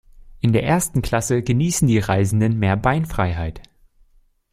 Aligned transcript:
In 0.39 0.51
der 0.51 0.63
ersten 0.63 1.03
Klasse 1.03 1.43
genießen 1.43 1.87
die 1.87 1.99
Reisenden 1.99 2.57
mehr 2.57 2.75
Beinfreiheit. 2.75 3.61